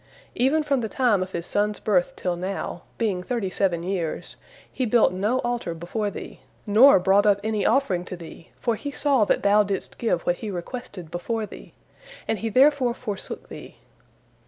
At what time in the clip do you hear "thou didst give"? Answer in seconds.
9.43-10.23